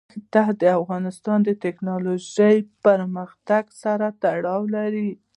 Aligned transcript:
دښتې 0.33 0.57
د 0.61 0.63
افغانستان 0.81 1.39
د 1.43 1.49
تکنالوژۍ 1.65 2.57
پرمختګ 2.85 3.63
سره 3.83 4.07
تړاو 4.23 4.61
لري. 4.75 5.09